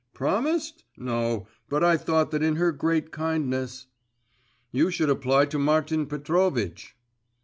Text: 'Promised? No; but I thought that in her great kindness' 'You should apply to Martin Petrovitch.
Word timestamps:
'Promised? 0.15 0.83
No; 0.97 1.45
but 1.69 1.83
I 1.83 1.95
thought 1.95 2.31
that 2.31 2.41
in 2.41 2.55
her 2.55 2.71
great 2.71 3.11
kindness' 3.11 3.85
'You 4.71 4.89
should 4.89 5.11
apply 5.11 5.45
to 5.45 5.59
Martin 5.59 6.07
Petrovitch. 6.07 6.97